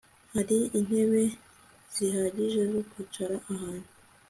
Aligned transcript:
Hari 0.33 0.57
intebe 0.77 1.21
zihagije 1.93 2.61
zo 2.71 2.81
kwicara 2.89 3.35
abantu 3.51 3.89